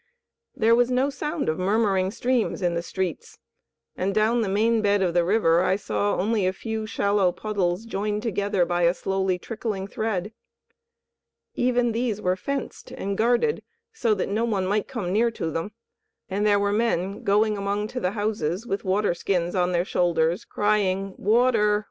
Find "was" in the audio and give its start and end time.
0.73-0.89